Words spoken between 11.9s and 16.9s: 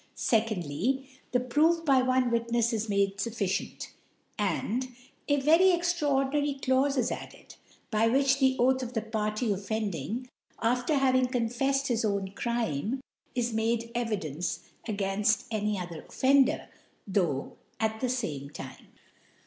own Crime, is made Evidence agairUl any other Offender,